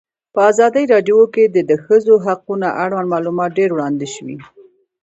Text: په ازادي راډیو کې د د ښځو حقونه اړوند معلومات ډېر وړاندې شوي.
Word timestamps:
په 0.33 0.39
ازادي 0.51 0.83
راډیو 0.93 1.19
کې 1.33 1.43
د 1.55 1.57
د 1.69 1.71
ښځو 1.85 2.13
حقونه 2.25 2.67
اړوند 2.83 3.07
معلومات 3.13 3.49
ډېر 3.59 3.69
وړاندې 3.73 4.07
شوي. 4.15 4.37